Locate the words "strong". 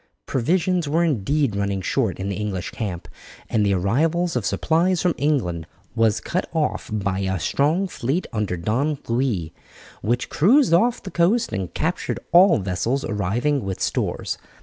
7.39-7.87